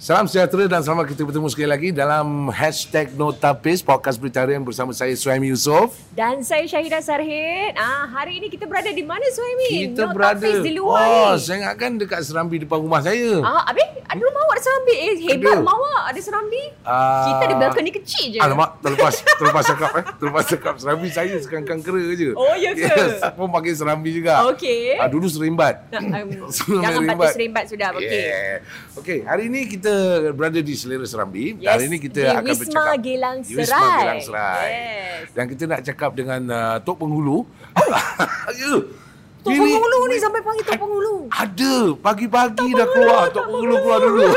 [0.00, 4.96] Salam sejahtera dan selamat kita bertemu sekali lagi dalam hashtag Notapis Podcast Berita Harian bersama
[4.96, 5.92] saya Suhaimi Yusof.
[6.16, 7.76] Dan saya Syahidah Sarhid.
[7.76, 9.92] Ah, hari ini kita berada di mana Suhaimi?
[9.92, 11.44] Kita Notapis berada di luar oh, ni.
[11.44, 13.44] saya ingatkan dekat serambi depan rumah saya.
[13.44, 14.94] Ah, habis ada rumah awak ada serambi.
[14.96, 15.60] Eh, hebat Ada.
[15.60, 16.62] rumah awak ada serambi.
[16.80, 17.24] Ah.
[17.28, 18.38] Kita ada balcony kecil je.
[18.40, 20.04] Alamak, terlepas terlepas cakap eh.
[20.16, 22.32] Terlepas cakap serambi saya sekarang kangkera je.
[22.40, 22.88] Oh, ya ke?
[22.88, 24.48] Yes, pun pakai serambi juga.
[24.48, 24.96] Okey.
[24.96, 25.92] Ah, dulu serimbat.
[25.92, 27.92] Um, Sebelum jangan batu serimbat sudah.
[28.00, 28.08] Okey.
[28.08, 28.96] Yeah.
[28.96, 29.89] Okey, hari ini kita
[30.32, 31.58] berada di Selera Serambi.
[31.58, 34.00] Yes, hari ini kita di akan Wisma bercakap Gelang di Wisma Serai.
[34.00, 34.68] Gelang Serai.
[34.70, 35.24] Yes.
[35.36, 37.38] Dan kita nak cakap dengan uh, Tok Penghulu.
[38.60, 38.74] ya.
[39.40, 41.14] Tok Ini- Penghulu ni sampai panggil Tok Penghulu.
[41.30, 44.28] Ada pagi-pagi dah keluar Tok Penghulu keluar dulu.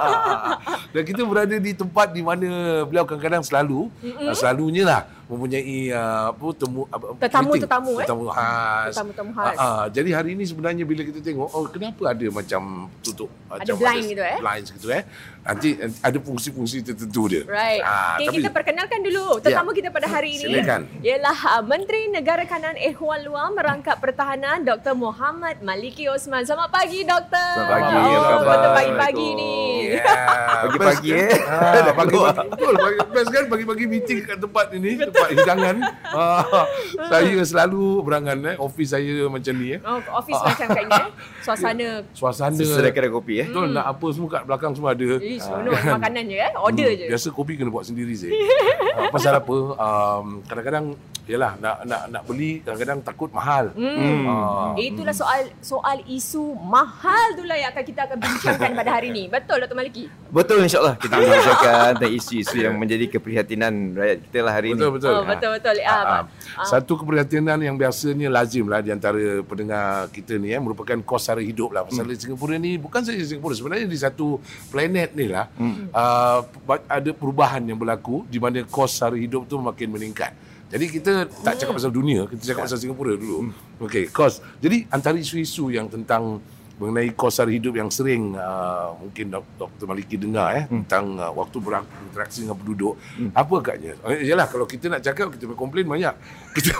[0.94, 4.34] Dan kita berada di tempat di mana beliau kadang-kadang selalu mm-hmm.
[4.34, 8.02] selalunya lah mempunyai uh, apa temu apa, Tetamu-tetamu, eh?
[8.02, 8.90] tetamu khas.
[8.90, 9.56] Tetamu-tetamu khas.
[9.56, 9.84] Ah, ah.
[9.86, 14.06] jadi hari ini sebenarnya bila kita tengok oh kenapa ada macam tutup Ada macam blind
[14.10, 14.38] gitu, eh?
[14.42, 15.02] Blind gitu eh.
[15.40, 17.42] Nanti ada fungsi-fungsi tertentu dia.
[17.46, 17.80] Right.
[17.80, 19.76] Ah, okay, tapi kita perkenalkan dulu tetamu Ya.
[19.78, 20.44] kita pada hari ini.
[20.50, 20.80] Silakan.
[21.00, 24.98] Ialah uh, Menteri Negara Kanan Ehwal Luar Merangkap Pertahanan Dr.
[24.98, 26.42] Muhammad Maliki Osman.
[26.42, 27.48] Selamat pagi Dr.
[27.54, 28.50] Selamat pagi, Oh, apa khabar?
[28.50, 29.54] betul pagi-pagi ni.
[29.94, 30.58] Yeah.
[30.66, 31.30] Pagi-pagi, eh?
[31.46, 32.48] Ah, pagi-pagi.
[32.50, 32.74] Betul.
[32.76, 34.90] Pagi, best kan pagi-pagi meeting kat tempat ini.
[35.20, 35.76] Tempat hidangan.
[36.10, 36.64] Ah,
[37.06, 38.56] saya selalu berangan eh.
[38.56, 39.80] Office saya macam ni eh.
[39.80, 41.08] Oh, office macam kat ni eh.
[41.40, 42.56] Suasana Suasana.
[42.56, 43.46] Sesuai kedai kopi eh.
[43.46, 45.08] Betul nak apa semua kat belakang semua ada.
[45.16, 46.52] Ish, penuh makanan je eh.
[46.56, 47.06] Order Hmm, je.
[47.06, 48.32] Biasa kopi kena buat sendiri saya.
[48.32, 49.56] uh, pasal apa?
[49.76, 50.96] Um, kadang-kadang
[51.30, 53.70] yalah nak nak nak beli kadang-kadang takut mahal.
[53.72, 54.26] Hmm.
[54.26, 59.30] Ah, Itulah soal soal isu mahal itulah yang akan kita akan bincangkan pada hari ini.
[59.30, 59.72] Betul Dr.
[59.72, 60.10] Maliki?
[60.28, 64.94] Betul insyaAllah kita membicarakan tentang isu-isu yang menjadi keprihatinan rakyat kita lah hari Betul ini.
[64.96, 65.10] betul.
[65.12, 65.76] Oh, betul betul.
[65.80, 66.22] Ah, Ah,
[66.56, 66.66] ah.
[66.66, 71.38] Satu keprihatinan yang biasanya lazim lah di antara pendengar kita ni eh, merupakan kos sara
[71.40, 71.82] hidup lah.
[71.82, 75.46] Pasal di Singapura ni bukan saja Singapura sebenarnya di satu planet ni lah
[75.92, 80.32] uh, ba- ada perubahan yang berlaku di mana kos sara hidup tu makin meningkat.
[80.70, 83.50] Jadi kita tak cakap pasal dunia, kita cakap pasal Singapura dulu.
[83.82, 84.38] Okey, kos.
[84.62, 86.38] Jadi antara isu-isu yang tentang
[86.80, 89.84] mengenai kos sara hidup yang sering uh, mungkin Dok- Dr.
[89.84, 90.88] Maliki dengar eh hmm.
[90.88, 92.96] tentang uh, waktu berinteraksi dengan penduduk.
[93.14, 93.30] Hmm.
[93.36, 93.92] Apa agaknya?
[94.08, 96.14] Eh, yalah kalau kita nak cakap kita boleh komplain banyak.
[96.56, 96.72] Kita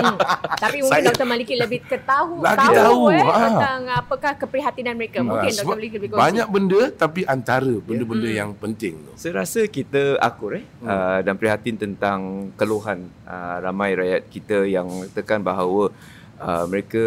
[0.00, 0.16] Hmm.
[0.54, 1.26] Tapi mungkin Saya- Dr.
[1.26, 3.36] Maliki lebih ketahu Lagi tahu, tahu, eh ha.
[3.42, 5.18] tentang apakah keprihatinan mereka.
[5.20, 5.58] Mungkin Ah, Dr.
[5.64, 6.22] sebab Maliki lebih kongsi.
[6.22, 9.12] banyak benda tapi antara benda-benda yang penting tu.
[9.16, 10.86] Saya rasa kita akur eh hmm.
[10.86, 12.18] uh, dan prihatin tentang
[12.54, 15.88] keluhan uh, ramai rakyat kita yang tekan bahawa
[16.40, 17.04] uh, mereka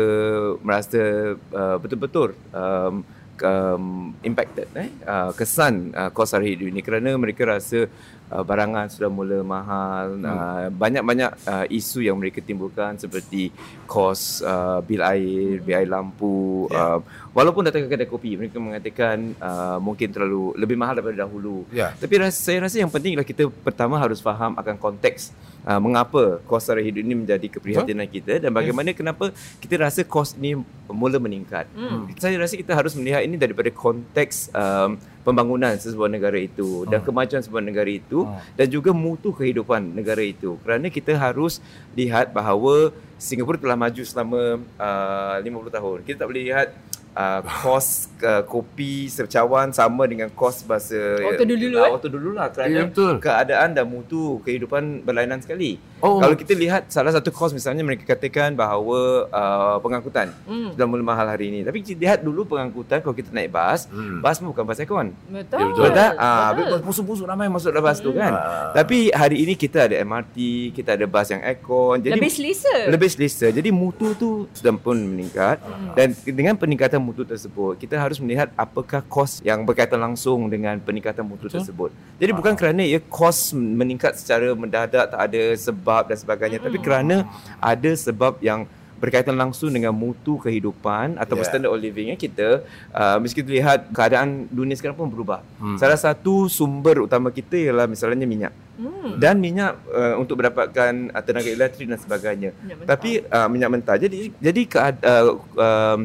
[0.61, 3.01] merasa uh, betul-betul um,
[3.41, 7.89] um, impacted eh uh, kesan uh, kos sara hidup ini kerana mereka rasa
[8.29, 10.25] uh, barangan sudah mula mahal hmm.
[10.25, 13.49] uh, banyak-banyak uh, isu yang mereka timbulkan seperti
[13.89, 16.95] kos uh, bil air bil air lampu Ya.
[16.95, 16.99] uh,
[17.35, 21.91] walaupun datang ke kedai kopi mereka mengatakan uh, mungkin terlalu lebih mahal daripada dahulu Ya.
[21.97, 25.33] tapi rasa, saya rasa yang penting ialah kita pertama harus faham akan konteks
[25.65, 30.35] uh, mengapa kos sara hidup ini menjadi keprihatinan kita dan bagaimana kenapa kita rasa kos
[30.37, 30.59] ini
[30.91, 31.65] mula meningkat.
[31.73, 32.11] Hmm.
[32.19, 37.41] Saya rasa kita harus melihat ini daripada konteks um, pembangunan sesebuah negara itu dan kemajuan
[37.41, 38.39] sebuah negara itu Hmm.
[38.55, 40.59] dan juga mutu kehidupan negara itu.
[40.61, 41.59] Kerana kita harus
[41.97, 45.97] lihat bahawa Singapura telah maju selama uh, 50 tahun.
[46.03, 46.67] Kita tak boleh lihat
[47.13, 51.91] uh, kos uh, kopi secawan sama dengan kos bahasa Waktu dulu-dulu, uh, eh?
[52.35, 53.13] lah Ya, kerana betul.
[53.21, 55.77] keadaan dan mutu kehidupan berlainan sekali.
[56.03, 56.19] Oh.
[56.19, 60.75] Kalau kita lihat salah satu kos misalnya mereka katakan bahawa uh, pengangkutan Hmm.
[60.75, 61.63] sudah mula mahal hari ini.
[61.63, 64.19] Tapi kita lihat dulu pengangkutan kalau kita naik bas, Hmm.
[64.19, 65.15] bas pun bukan bas aircon.
[65.25, 65.31] Betul.
[65.31, 65.79] Ya, betul.
[65.79, 66.11] Betul tak?
[66.17, 66.79] Ah, Betul.
[66.83, 68.35] busuk-busuk ramai masuk dalam bas tu kan.
[68.35, 68.75] Ah.
[68.75, 70.35] Tapi hari ini kita ada MRT,
[70.71, 72.03] kita ada bas yang aircon.
[72.03, 72.75] Jadi Lebih selesa.
[72.85, 73.47] lebih selesa.
[73.47, 75.63] Jadi mutu tu sudah pun meningkat
[75.93, 81.23] dan dengan peningkatan mutu tersebut kita harus melihat apakah kos yang berkaitan langsung dengan peningkatan
[81.23, 81.63] mutu Betul.
[81.63, 81.89] tersebut.
[82.19, 87.29] Jadi bukan kerana ya kos meningkat secara mendadak tak ada sebab dan sebagainya tapi kerana
[87.61, 88.65] ada sebab yang
[89.03, 91.43] berkaitan langsung dengan mutu kehidupan atau Yeah.
[91.43, 92.63] standard of living ya kita
[92.95, 95.43] uh, mesti kita lihat keadaan dunia sekarang pun berubah.
[95.59, 95.75] Hmm.
[95.75, 99.19] Salah satu sumber utama kita ialah misalnya minyak Hmm.
[99.19, 102.55] dan minyak uh, untuk mendapatkan uh, tenaga elektrik dan sebagainya.
[102.63, 102.89] Minyak mentah.
[102.95, 103.95] Tapi uh, minyak mentah.
[103.99, 105.99] Jadi jadi kead, uh, um,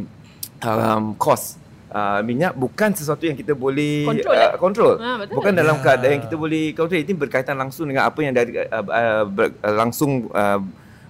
[0.66, 1.54] um, kos
[1.90, 4.94] uh, minyak bukan sesuatu yang kita boleh Control, uh, kontrol.
[4.98, 5.34] Ah, betul.
[5.36, 5.82] Bukan dalam Ya.
[5.84, 6.98] keadaan yang kita boleh kontrol.
[6.98, 10.60] Ini berkaitan langsung dengan apa yang dari uh, uh, ber, uh, langsung uh,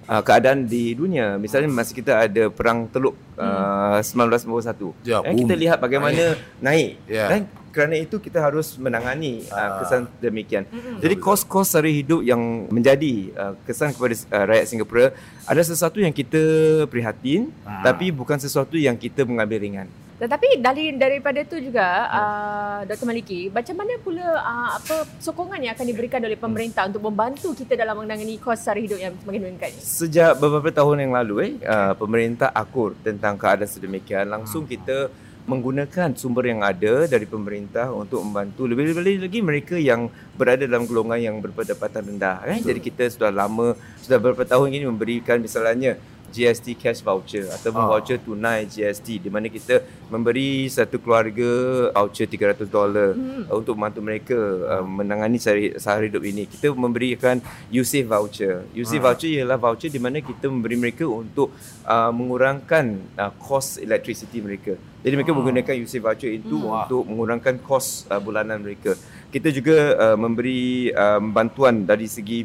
[0.07, 1.37] uh, keadaan di dunia.
[1.37, 5.05] Misalnya masa kita ada perang Teluk uh, 1991.
[5.05, 5.39] Ya, eh, boom.
[5.45, 6.99] kita lihat bagaimana naik.
[7.07, 7.27] Ya.
[7.29, 10.67] Dan kerana itu kita harus menangani uh, kesan demikian.
[10.67, 10.99] Mm-mm.
[10.99, 12.41] Jadi kos-kos sara hidup yang
[12.73, 15.07] menjadi uh, kesan kepada uh, rakyat Singapura
[15.47, 16.43] ada sesuatu yang kita
[16.89, 17.85] prihatin Ah.
[17.85, 19.89] tapi bukan sesuatu yang kita mengambil ringan.
[20.19, 23.06] Tetapi dari daripada tu juga uh, Dr.
[23.06, 27.79] Maliki, macam mana pula uh, apa sokongan yang akan diberikan oleh pemerintah untuk membantu kita
[27.79, 29.81] dalam menangani kos sara hidup yang semakin meningkat ni?
[29.81, 35.06] Sejak beberapa tahun yang lalu eh uh, pemerintah akur tentang keadaan sedemikian langsung kita
[35.49, 41.17] menggunakan sumber yang ada dari pemerintah untuk membantu lebih-lebih lagi mereka yang berada dalam golongan
[41.17, 43.73] yang berpendapatan rendah eh jadi kita sudah lama
[44.05, 45.97] sudah beberapa tahun ini memberikan misalnya
[46.29, 47.89] GST cash voucher ataupun Ah.
[47.89, 51.49] voucher tunai GST di mana kita memberi satu keluarga
[51.93, 53.49] voucher 300 dolar Hmm.
[53.51, 54.37] untuk membantu mereka
[54.69, 56.45] uh, menangani sehari, sehari hidup ini.
[56.45, 58.65] Kita memberikan USAVE voucher.
[58.73, 59.05] USAVE Ah.
[59.11, 61.49] voucher ialah voucher di mana kita memberi mereka untuk
[61.85, 62.85] uh, mengurangkan
[63.17, 64.77] uh, kos electricity mereka.
[65.01, 65.37] Jadi mereka Ah.
[65.37, 66.73] menggunakan USAVE voucher itu Hmm.
[66.79, 68.93] untuk mengurangkan kos uh, bulanan mereka.
[69.29, 72.45] Kita juga uh, memberi um, bantuan dari segi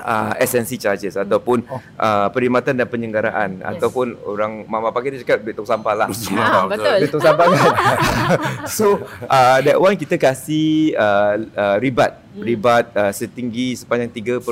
[0.00, 1.80] uh, SNC charges ataupun Oh.
[1.96, 3.66] uh, perkhidmatan dan penyelenggaraan Yes.
[3.76, 6.08] ataupun orang mak bapak kita cakap duit tong sampah lah.
[6.32, 6.94] Ah, betul.
[6.98, 7.58] Duit tong sampah kan.
[8.70, 8.86] so
[9.22, 12.44] uh, that one kita kasih uh, uh, ribat Hmm.
[12.44, 14.46] ribat uh, setinggi sepanjang 3.5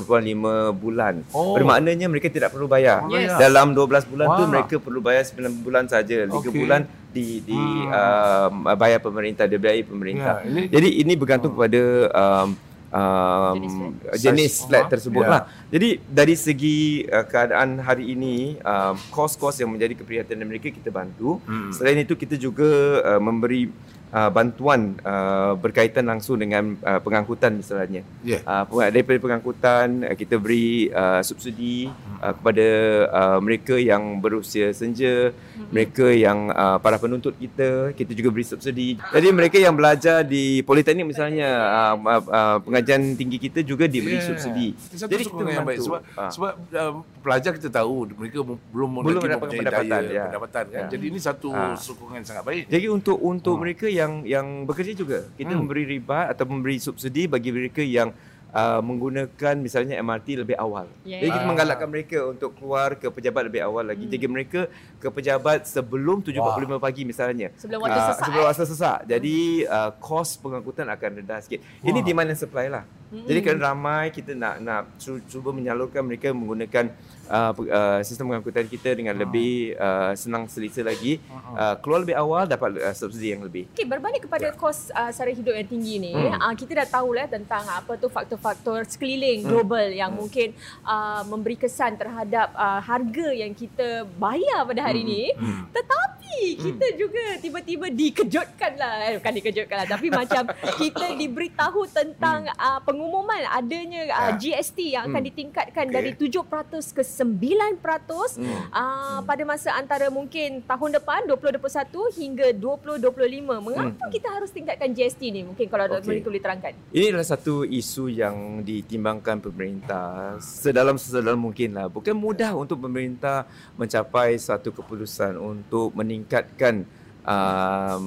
[0.74, 1.22] bulan.
[1.30, 1.54] Oh.
[1.54, 3.06] Bermaknanya mereka tidak perlu bayar.
[3.06, 3.36] Yes.
[3.36, 4.48] Dalam 12 bulan tu Wah.
[4.48, 6.26] mereka perlu bayar 9 bulan saja.
[6.26, 6.50] 3 Okey.
[6.56, 8.66] bulan di di Hmm.
[8.66, 10.42] um, bayar pemerintah, dibiayai pemerintah.
[10.42, 12.48] Ya, ini- Jadi ini bergantung kepada um,
[12.92, 14.18] um, Jenis flat.
[14.18, 15.30] jenis flat tersebut ya.
[15.30, 15.42] lah.
[15.72, 21.42] Jadi dari segi uh, keadaan hari ini, um, kos-kos yang menjadi keprihatinan mereka kita bantu.
[21.46, 21.72] Hmm.
[21.74, 22.66] Selain itu kita juga
[23.02, 23.70] uh, memberi
[24.10, 28.02] uh, bantuan uh, berkaitan langsung dengan uh, pengangkutan misalnya.
[28.20, 28.42] Ya.
[28.42, 31.88] Uh, daripada pengangkutan uh, kita beri uh, subsidi
[32.18, 32.66] uh, kepada
[33.08, 35.30] uh, mereka yang berusia senja,
[35.70, 38.88] mereka yang uh, para penuntut kita, kita juga beri subsidi.
[39.12, 44.14] Jadi mereka yang belajar di politeknik misalnya uh, uh, uh, pengajian tinggi kita juga diberi
[44.16, 44.32] Yeah.
[44.32, 44.68] subsidi.
[44.96, 46.32] Satu Jadi sokongan yang baik sebab Ah.
[46.32, 50.24] sebab um, pelajar kita tahu mereka belum Belum mempunyai pendapatan, daya ya.
[50.32, 50.82] pendapatan kan.
[50.82, 50.88] Ya.
[50.88, 51.76] Jadi ini satu Ah.
[51.76, 52.64] sokongan yang sangat baik.
[52.66, 53.62] Jadi untuk untuk Hmm.
[53.62, 55.60] mereka yang yang bekerja juga kita Hmm.
[55.60, 58.12] memberi ribat atau memberi subsidi bagi mereka yang
[58.48, 60.88] uh, menggunakan misalnya MRT lebih awal.
[61.02, 61.20] Yeah.
[61.20, 61.48] Jadi kita Ah.
[61.48, 64.04] menggalakkan mereka untuk keluar ke pejabat lebih awal lagi.
[64.04, 64.12] Hmm.
[64.12, 64.60] Jadi mereka
[64.96, 67.48] ke pejabat sebelum 7.45 pagi misalnya.
[67.54, 68.22] Sebelum waktu Ah, sesak.
[68.22, 68.46] Sebelum eh?
[68.46, 68.98] waktu sesak.
[69.06, 71.60] Jadi uh, kos pengangkutan akan rendah sikit.
[71.80, 72.06] Ini Wah.
[72.06, 72.84] demand and supply lah.
[73.06, 73.22] Mm-mm.
[73.24, 76.90] Jadi kan ramai kita nak nak cu- cuba menyalurkan mereka menggunakan
[77.28, 79.20] uh, uh, sistem pengangkutan kita dengan Ah.
[79.22, 81.18] lebih uh, senang selesa lagi.
[81.48, 83.64] Uh, keluar lebih awal dapat uh, subsidi yang lebih.
[83.70, 84.52] Okey, berbalik kepada Ya.
[84.52, 86.36] kos uh, sara hidup yang tinggi ni, Hmm.
[86.36, 90.20] uh, kita dah tahu lah tentang apa tu faktor-faktor sekeliling global yang Hmm.
[90.20, 90.48] mungkin
[90.82, 95.08] uh, memberi kesan terhadap uh, harga yang kita bayar pada hari Hmm.
[95.08, 95.24] ni.
[95.32, 95.64] Hmm.
[95.70, 100.42] Tetapi kita juga tiba-tiba dikejutkan lah, eh, bukan dikejutkan lah, tapi macam
[100.82, 104.58] kita diberitahu tentang uh, pengumuman adanya uh, Ya.
[104.58, 105.28] GST yang akan Hmm.
[105.30, 105.94] ditingkatkan Okey.
[105.94, 108.68] dari 7% ke 9% Hmm.
[108.68, 114.12] Uh, pada masa antara mungkin tahun depan 2021 hingga 2025 mengapa Hmm.
[114.12, 116.04] kita harus tingkatkan GST ni mungkin kalau Dr.
[116.04, 121.88] Malik boleh terangkan Ini adalah satu isu yang ditimbangkan pemerintah sedalam sedalam mungkin lah.
[121.88, 126.84] Bukan mudah untuk pemerintah mencapai satu keputusan untuk meningkatkan
[127.26, 128.06] um,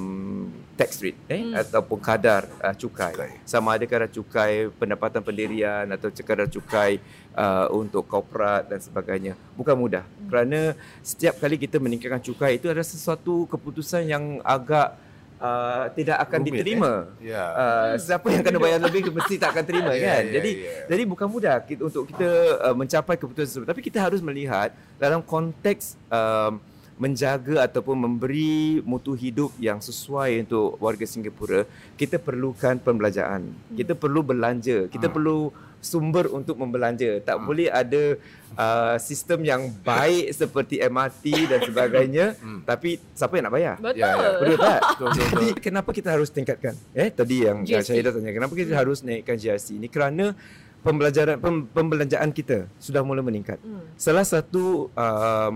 [0.74, 1.60] tax rate eh Hmm.
[1.60, 3.12] ataupun kadar uh, cukai.
[3.12, 3.30] Cukai.
[3.44, 6.98] Sama ada kadar cukai pendapatan pendirian atau kadar cukai
[7.34, 9.34] uh, untuk korporat dan sebagainya.
[9.54, 10.02] Bukan mudah.
[10.02, 10.28] Hmm.
[10.28, 10.60] Kerana
[11.00, 14.94] setiap kali kita meningkatkan cukai itu adalah sesuatu keputusan yang agak
[15.38, 16.92] uh, tidak akan Rumit, diterima.
[17.18, 17.44] Ya.
[17.52, 20.22] Uh, siapa yang kena bayar lebih mesti tak akan terima Ya, kan.
[20.28, 20.72] ya, Jadi ya.
[20.86, 22.28] jadi bukan mudah kita, untuk kita
[22.62, 23.68] uh, mencapai keputusan tersebut.
[23.68, 24.70] Tapi kita harus melihat
[25.00, 26.60] dalam konteks um,
[27.00, 31.64] menjaga ataupun memberi mutu hidup yang sesuai untuk warga Singapura,
[31.96, 33.48] kita perlukan pembelajaran.
[33.72, 35.14] Kita perlu belanja, kita Hmm.
[35.16, 35.48] perlu
[35.80, 37.18] sumber untuk membelanja.
[37.20, 37.44] Tak Hmm.
[37.44, 38.20] boleh ada
[38.54, 42.60] uh, sistem yang baik seperti MRT dan sebagainya, Hmm.
[42.62, 43.74] tapi siapa yang nak bayar?
[43.76, 44.30] betul Ya, ya.
[44.36, 44.80] Betul tak?
[44.80, 46.74] Betul, betul, Jadi kenapa kita harus tingkatkan?
[46.92, 47.90] Eh tadi yang GST.
[47.90, 49.88] Syahidah tanya, kenapa kita harus naikkan GST ini?
[49.88, 50.36] Kerana
[50.80, 53.60] pembelajaran pem, pembelanjaan kita sudah mula meningkat.
[53.60, 53.84] Hmm.
[53.96, 55.52] Salah satu um,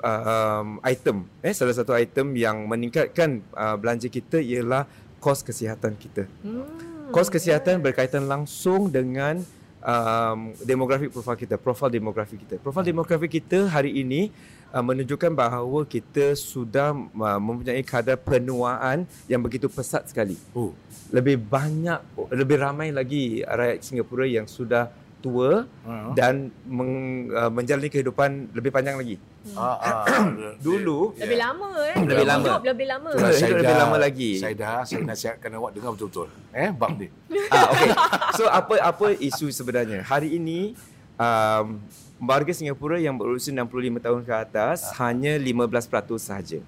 [0.00, 4.86] um, item, eh salah satu item yang meningkatkan uh, belanja kita ialah
[5.18, 6.26] kos kesihatan kita.
[6.42, 6.66] Hmm.
[7.08, 9.40] Kos kesihatan berkaitan langsung dengan
[9.84, 12.56] um, demografi profil kita, profil demografi kita.
[12.58, 14.32] Profil demografi kita hari ini
[14.72, 20.40] uh, menunjukkan bahawa kita sudah uh, mempunyai kadar penuaan yang begitu pesat sekali.
[20.56, 20.72] Oh.
[21.12, 22.00] Lebih banyak,
[22.32, 24.90] lebih ramai lagi rakyat Singapura yang sudah
[25.24, 26.12] tua Uh-huh.
[26.16, 26.92] dan meng,
[27.32, 29.16] uh, menjalani kehidupan lebih panjang lagi.
[29.52, 30.04] Ah, ah,
[30.64, 32.44] Dulu lebih lama eh Lebih lama.
[32.48, 34.30] Hidup lebih lama Itulah, hidup lebih lama lagi.
[34.40, 36.28] Saidah, saya nasihatkan awak dengar betul-betul.
[36.52, 37.08] Eh, bab ni.
[37.52, 37.90] ah, okay.
[38.36, 40.00] So apa apa isu sebenarnya?
[40.04, 40.72] Hari ini
[41.20, 41.80] um,
[42.24, 46.60] warga Singapura yang berusia 65 tahun ke atas hanya 15% sahaja.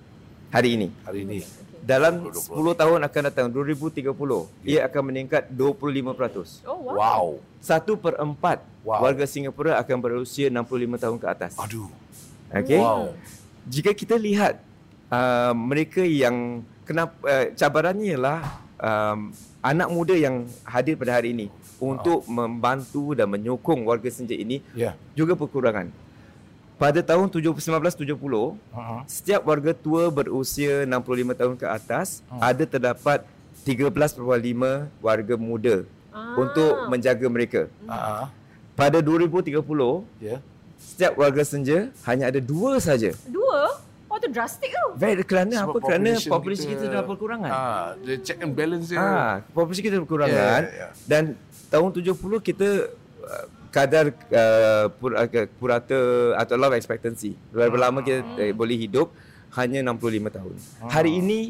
[0.53, 0.89] Hari ini.
[1.09, 1.39] Hari ini.
[1.87, 4.11] Dalam 10 tahun akan datang 2030
[4.67, 6.67] ia akan meningkat 25%.
[6.67, 6.95] Oh, wow.
[6.99, 7.27] Wow.
[7.63, 9.03] Satu per empat Wow.
[9.03, 10.67] warga Singapura akan berusia 65
[10.99, 11.53] tahun ke atas.
[11.59, 11.91] Aduh.
[12.51, 12.79] Okey.
[12.79, 13.15] Wow.
[13.67, 14.63] Jika kita lihat
[15.11, 18.41] uh, mereka yang kenapa uh, cabarannya ialah
[18.79, 21.47] um, anak muda yang hadir pada hari ini
[21.83, 24.95] untuk membantu dan menyokong warga senja ini Ya.
[25.19, 25.91] juga berkurangan.
[26.77, 29.01] Pada tahun 7- 1970, Uh-huh.
[29.09, 33.25] setiap warga tua berusia 65 tahun ke atas ada terdapat
[33.65, 36.37] 13.5 warga muda Ah.
[36.37, 37.61] untuk menjaga mereka.
[37.89, 38.29] Uh-huh.
[38.77, 40.45] Pada 2030, Ya.
[40.77, 43.17] setiap warga senja hanya ada dua saja.
[43.25, 43.81] Dua?
[44.07, 44.87] Oh, tu drastik tu.
[44.97, 45.79] Very kerana Sebab apa?
[45.83, 47.51] Kerana populasi kita, dah berkurangan.
[47.51, 49.01] Ah, the check and balance dia.
[49.01, 50.89] Ah, populasi kita berkurangan Ya, ya, ya.
[51.09, 51.23] dan
[51.69, 52.93] tahun 70 kita
[53.77, 55.29] kadar uh, pur, uh,
[55.61, 56.01] purata
[56.41, 57.37] atau life expectancy.
[57.53, 59.13] Berapa lama kita eh, boleh hidup
[59.61, 60.55] hanya 65 tahun.
[60.89, 61.41] Hari ini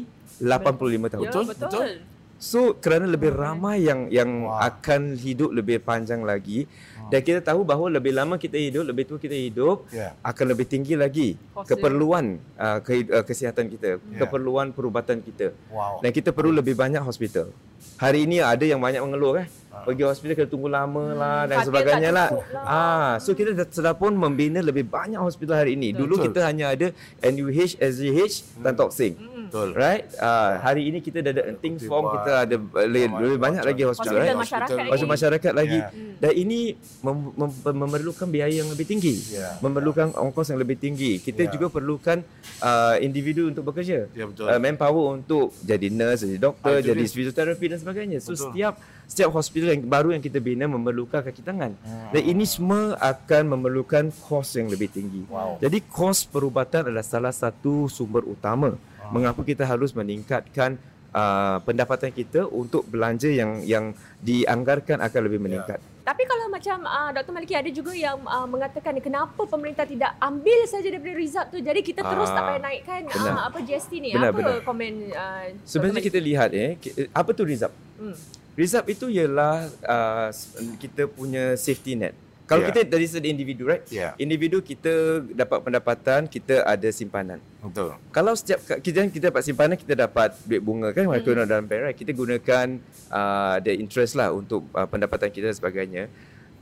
[0.43, 1.23] 85 tahun.
[1.23, 1.67] Ya, Betul, betul.
[1.71, 1.89] betul.
[2.37, 4.69] So kerana lebih ramai yang yang Wah.
[4.69, 6.69] akan hidup lebih panjang lagi
[7.09, 10.13] dan kita tahu bahawa lebih lama kita hidup, lebih tua kita hidup Ya.
[10.21, 11.65] akan lebih tinggi lagi dia.
[11.65, 14.19] keperluan uh, ke, uh, kesihatan kita, Ya.
[14.21, 15.49] keperluan perubatan kita.
[15.73, 15.97] Wow.
[16.05, 17.49] Dan kita perlu lebih banyak hospital.
[17.97, 19.47] Hari ini ada yang banyak mengeluh kan.
[19.85, 22.27] Pergi hospital kena tunggu lama lah dan katil sebagainya lah.
[22.31, 22.63] lah.
[22.65, 25.93] Ah, so kita dah sudah pun membina lebih banyak hospital hari ini.
[25.93, 26.25] Dulu Betul.
[26.31, 26.87] kita hanya ada
[27.21, 29.13] NUH, SGH dan Tok Seng.
[29.47, 29.69] Betul.
[29.73, 30.03] Right?
[30.13, 33.81] Uh, hari ini kita dah ada Enting Betul, Form, kita ada lebih, lebih banyak lagi
[33.87, 34.19] hospital.
[34.19, 34.43] Hospital right?
[34.43, 34.89] masyarakat lagi.
[34.91, 35.79] Hospital masyarakat lagi.
[35.79, 35.87] Ya.
[36.17, 36.59] Dan ini
[37.01, 39.15] mem- mem- memerlukan biaya yang lebih tinggi.
[39.31, 39.55] Ya.
[39.63, 41.17] Memerlukan ongkos yang lebih tinggi.
[41.17, 41.49] Kita Ya.
[41.49, 42.19] juga perlukan
[42.59, 44.11] uh, individu untuk bekerja.
[44.11, 44.51] Ya, betul.
[44.51, 48.17] Uh, manpower untuk jadi nurse, jadi doktor, Ah, jadi fisioterapi dan sebagainya.
[48.19, 48.51] So Betul.
[48.51, 48.73] setiap
[49.07, 51.71] setiap hospital yang baru yang kita bina memerlukan kaki tangan.
[51.79, 52.11] Hmm.
[52.11, 55.23] Dan ini semua akan memerlukan kos yang lebih tinggi.
[55.31, 55.63] Wow.
[55.63, 58.75] Jadi kos perubatan adalah salah satu sumber utama.
[59.09, 60.75] Mengapa kita harus meningkatkan
[61.11, 65.77] uh, pendapatan kita untuk belanja yang yang dianggarkan akan lebih meningkat.
[66.01, 67.31] Tapi kalau macam uh, Dr.
[67.31, 71.79] Maliki ada juga yang uh, mengatakan kenapa pemerintah tidak ambil saja daripada Rizab tu jadi
[71.81, 73.33] kita terus Ah, tak payah naikkan benar.
[73.33, 74.09] uh, apa GST ni.
[74.11, 74.55] Benar, apa benar.
[74.63, 77.75] komen uh, Sebenarnya kita lihat eh ki- apa tu rizab?
[77.99, 78.15] Hmm.
[78.55, 80.29] Rizab itu ialah uh,
[80.77, 82.15] kita punya safety net.
[82.47, 82.71] Kalau Ya.
[82.71, 83.83] kita dari segi individu right?
[83.91, 84.15] Ya.
[84.15, 87.43] Individu kita dapat pendapatan, kita ada simpanan.
[87.59, 87.99] Betul.
[88.15, 91.27] Kalau setiap kita kita dapat simpanan kita dapat duit bunga kan mm.
[91.27, 91.97] guna dalam bank right?
[91.99, 92.79] Kita gunakan
[93.11, 96.03] uh, the interest lah untuk uh, pendapatan kita dan sebagainya.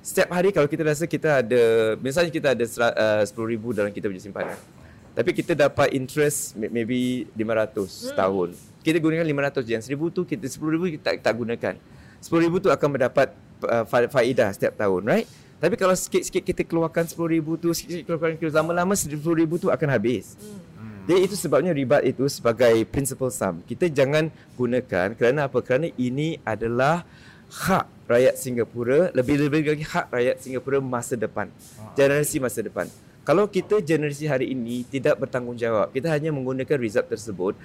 [0.01, 4.21] Setiap hari kalau kita rasa kita ada misalnya kita ada uh, 10,000 dalam kita punya
[4.25, 4.57] simpanan.
[5.13, 8.57] Tapi kita dapat interest may- maybe 500 setahun.
[8.81, 9.71] Kita gunakan 500 je.
[9.77, 11.73] Yang 1000 tu kita 10,000 kita tak, tak gunakan.
[12.25, 13.27] 10,000 tu akan mendapat
[13.69, 15.29] uh, fa- faedah setiap tahun, right?
[15.65, 19.17] Tapi kalau sikit-sikit kita keluarkan 10,000 tu, sikit-sikit keluarkan lama-lama 10,000
[19.57, 20.37] tu akan habis.
[21.09, 23.65] Jadi itu sebabnya ribat itu sebagai principal sum.
[23.65, 25.65] Kita jangan gunakan kerana apa?
[25.65, 27.01] Kerana ini adalah
[27.49, 31.49] hak rakyat Singapura, lebih-lebih lagi hak rakyat Singapura masa depan.
[31.97, 32.85] Generasi masa depan.
[33.25, 37.57] Kalau kita generasi hari ini tidak bertanggungjawab, kita hanya menggunakan result tersebut,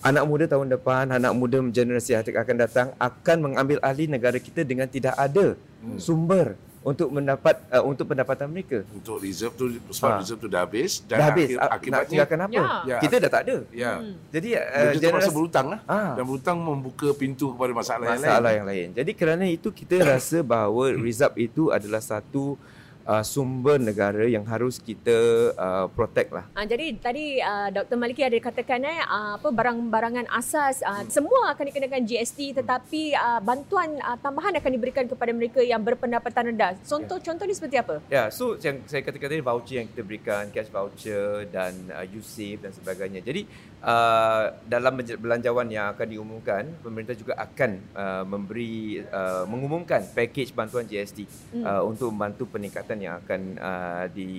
[0.00, 4.64] anak muda tahun depan, anak muda generasi yang akan datang akan mengambil alih negara kita
[4.64, 5.60] dengan tidak ada
[6.00, 8.82] sumber untuk mendapat uh, untuk pendapatan mereka.
[8.90, 10.18] Untuk reserve tu sebab Ha.
[10.18, 11.46] reserve tu dah habis dan Dah habis.
[11.46, 12.52] akib- A- nak akibatnya tinggalkan apa?
[12.52, 12.66] Ya.
[12.84, 12.96] Ya.
[12.98, 13.56] Kita dah tak ada.
[13.72, 13.92] ya.
[14.28, 15.80] Jadi Uh, dia terpaksa berhutang lah.
[15.84, 16.12] Ah.
[16.12, 18.56] Dan berhutang membuka pintu kepada masalah, masalah yang lain.
[18.56, 18.88] yang lain.
[18.94, 22.58] Jadi kerana itu kita rasa bahawa result itu adalah satu
[23.06, 26.44] uh, sumber negara yang harus kita uh, protect lah.
[26.54, 27.96] Uh, jadi tadi uh, Dr.
[27.96, 33.40] Maliki ada katakan eh uh, apa barang-barangan asas uh, semua akan dikenakan GST tetapi uh,
[33.40, 36.76] bantuan uh, tambahan akan diberikan kepada mereka yang berpendapatan rendah.
[36.84, 38.02] Contoh-contoh ni seperti apa?
[38.10, 42.04] Ya, yeah, so yang saya katakan tadi voucher yang kita berikan, cash voucher dan uh,
[42.04, 43.20] USAVE dan sebagainya.
[43.22, 43.46] Jadi
[43.82, 50.52] uh, dalam belanja- belanjawan yang akan diumumkan, pemerintah juga akan uh, memberi uh, mengumumkan package
[50.52, 51.64] bantuan GST Hmm.
[51.64, 54.30] uh, untuk membantu peningkatan yang akan uh, di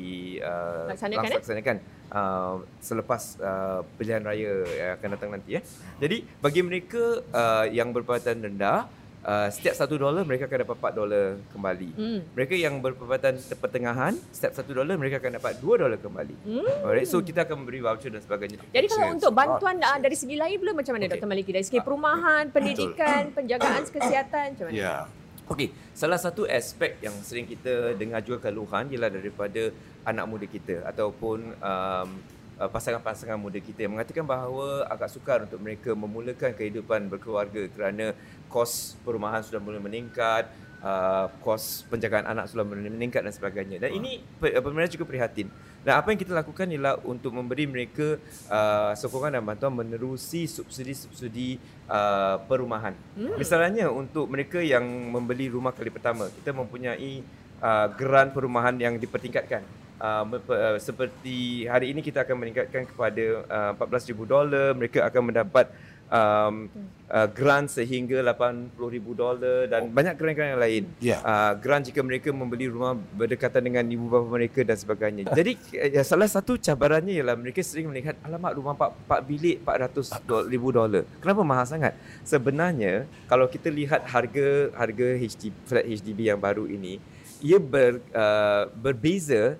[0.41, 1.37] uh, Laksanakan, eh?
[1.39, 1.77] laksanakan
[2.13, 5.61] uh, selepas uh, pilihan raya yang akan datang nanti ya.
[5.97, 8.85] Jadi bagi mereka uh, yang berpendapatan rendah
[9.23, 11.89] uh, setiap satu dolar mereka akan dapat 4 dolar kembali.
[11.95, 12.19] Hmm.
[12.35, 16.35] Mereka yang berpendapatan pertengahan, setiap satu dolar mereka akan dapat dua dolar kembali.
[16.43, 16.85] Hmm.
[16.85, 18.59] Alright, so kita akan memberi voucher dan sebagainya.
[18.69, 21.17] Jadi kalau untuk bantuan uh, dari segi lain pula macam mana Okey.
[21.17, 21.27] Dr.
[21.27, 21.51] Maliki?
[21.55, 24.75] Dari segi perumahan, pendidikan, penjagaan kesihatan macam mana?
[24.77, 24.97] Ya.
[25.43, 29.75] Okey, salah satu aspek yang sering kita dengar juga keluhan ialah daripada
[30.07, 32.09] anak muda kita ataupun um,
[32.55, 38.15] uh, pasangan-pasangan muda kita yang mengatakan bahawa agak sukar untuk mereka memulakan kehidupan berkeluarga kerana
[38.47, 40.47] kos perumahan sudah mula meningkat,
[40.79, 43.83] uh, kos penjagaan anak sudah meningkat dan sebagainya.
[43.83, 45.51] Dan ini pe- pemerintah juga prihatin.
[45.83, 48.15] Dan apa yang kita lakukan ialah untuk memberi mereka
[48.47, 51.59] uh, sokongan dan bantuan menerusi subsidi-subsidi
[51.91, 52.95] uh, perumahan.
[53.19, 53.35] Hmm.
[53.35, 57.19] Misalnya untuk mereka yang membeli rumah kali pertama, kita mempunyai
[57.59, 59.63] uh, geran perumahan yang dipertingkatkan.
[59.99, 65.67] Uh, uh, seperti hari ini kita akan meningkatkan kepada uh, 14,000 dolar, mereka akan mendapat
[66.09, 66.67] um,
[67.07, 68.73] uh, grant sehingga 80,000
[69.13, 69.91] dolar dan oh.
[69.93, 70.83] banyak grant-grant yang lain.
[70.99, 71.19] Yeah.
[71.21, 75.29] Uh, grant jika mereka membeli rumah berdekatan dengan ibu bapa mereka dan sebagainya.
[75.31, 80.49] Jadi ya, salah satu cabarannya ialah mereka sering melihat alamak rumah 4, 4 bilik 400
[80.49, 81.03] ribu dolar.
[81.21, 81.93] Kenapa mahal sangat?
[82.25, 86.97] Sebenarnya kalau kita lihat harga harga HDB, flat HDB yang baru ini
[87.43, 89.59] ia ber, uh, berbeza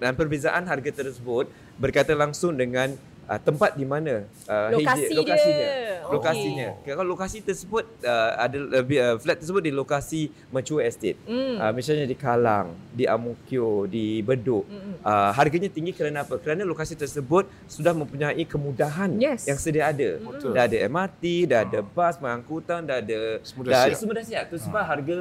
[0.00, 2.96] dan perbezaan harga tersebut berkaitan langsung dengan
[3.28, 6.08] uh, tempat di mana uh, Lokasi HJ, lokasinya dia.
[6.08, 6.92] lokasinya okay.
[6.96, 11.60] kalau lokasi tersebut uh, ada lebih uh, flat tersebut di lokasi mature estate mm.
[11.60, 15.04] uh, misalnya di Kalang di Amukyo di Bedok mm.
[15.04, 19.44] uh, harganya tinggi kerana apa kerana lokasi tersebut sudah mempunyai kemudahan yes.
[19.44, 20.56] yang sedia ada mm.
[20.56, 24.24] dah ada MRT dah ada bas pengangkutan dah ada semua dah dah siap, semua dah
[24.24, 24.88] siap tu sebab ha.
[24.88, 25.16] harga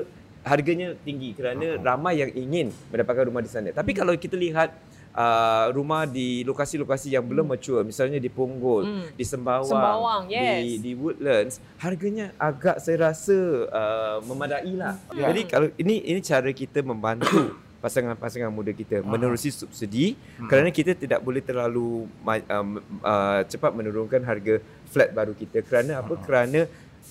[0.47, 4.71] harganya tinggi kerana ramai yang ingin mendapatkan rumah di sana tapi kalau kita lihat
[5.17, 7.57] uh, rumah di lokasi-lokasi yang belum hmm.
[7.57, 9.17] mature misalnya di Punggol, hmm.
[9.17, 10.61] di Sembawang, Sembawang yes.
[10.61, 14.95] di di Woodlands, harganya agak saya rasa uh, memadai lah.
[15.11, 15.33] Yeah.
[15.33, 20.49] Jadi kalau ini ini cara kita membantu pasangan-pasangan muda kita uh menerusi subsidi hmm.
[20.49, 22.69] kerana kita tidak boleh terlalu um,
[23.05, 24.59] uh, cepat menurunkan harga
[24.89, 26.13] flat baru kita kerana apa?
[26.17, 26.61] uh Kerana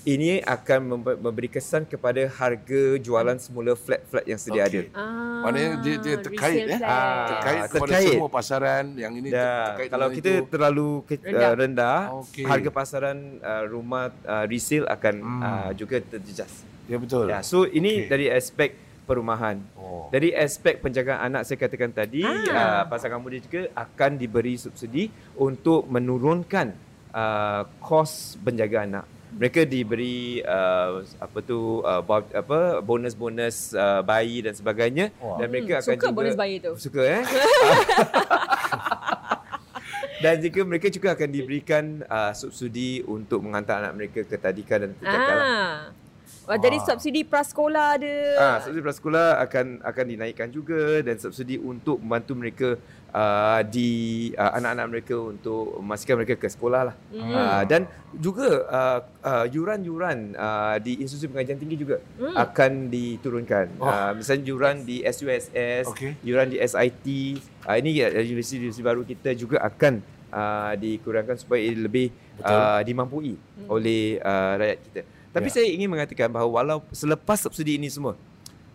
[0.07, 4.71] ini akan memberi kesan kepada harga jualan semula flat-flat yang sedia okay.
[4.71, 4.81] ada.
[4.95, 6.79] Ah, Maknanya dia, dia terkait eh.
[6.79, 8.15] Ah, terkait kepada terkait.
[8.15, 10.47] semua pasaran yang ini ya, terkait Kalau kita itu.
[10.47, 12.47] terlalu ke, rendah, uh, rendah okay.
[12.47, 15.43] harga pasaran uh, rumah uh, resale akan hmm.
[15.43, 16.63] uh, juga terjejas.
[16.87, 17.27] Ya betul.
[17.27, 18.09] Ya, so ini okay.
[18.09, 18.79] dari aspek
[19.11, 19.59] perumahan.
[19.75, 20.07] Oh.
[20.15, 22.47] Dari aspek penjagaan anak saya katakan tadi, ah.
[22.47, 26.71] uh, pasangan muda juga akan diberi subsidi untuk menurunkan
[27.11, 34.55] uh, kos penjagaan anak mereka diberi uh, apa tu uh, apa bonus-bonus uh, bayi dan
[34.55, 35.43] sebagainya wow.
[35.43, 37.23] dan mereka hmm, akan suka juga bonus bayi tu suka eh
[40.25, 44.91] dan jika mereka juga akan diberikan uh, subsidi untuk menghantar anak mereka ke tadika dan
[44.97, 45.79] kecakalan ah.
[46.47, 48.15] Oh, jadi subsidi prasekolah ada.
[48.39, 52.69] Ah, subsidi prasekolah akan akan dinaikkan juga dan subsidi untuk membantu mereka
[53.13, 53.91] uh, di
[54.35, 56.97] uh, anak-anak mereka untuk memastikan mereka ke sekolah lah.
[57.13, 57.33] Mm.
[57.33, 57.83] Uh, dan
[58.17, 62.35] juga uh, uh, yuran-yuran uh, di institusi pengajian tinggi juga mm.
[62.35, 63.67] akan diturunkan.
[63.79, 63.87] Oh.
[63.87, 66.17] Uh, misalnya yuran di SUSS, okay.
[66.25, 67.07] yuran di SIT.
[67.67, 70.01] Uh, ini uh, universiti-universiti baru kita juga akan
[70.33, 72.11] uh, dikurangkan supaya lebih
[72.43, 73.69] uh, dimampui mm.
[73.69, 75.01] oleh uh, rakyat kita.
[75.37, 75.57] Tapi yeah.
[75.61, 78.17] saya ingin mengatakan bahawa walau selepas subsidi ini semua,